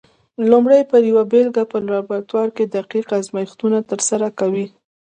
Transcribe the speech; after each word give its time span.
لومړی 0.49 0.81
پر 0.91 1.01
یوه 1.11 1.23
بېلګه 1.31 1.63
په 1.71 1.77
لابراتوار 1.87 2.47
کې 2.55 2.63
دقیق 2.75 3.07
ازمېښتونه 3.19 3.77
ترسره 3.89 4.27
کوي؟ 4.39 4.67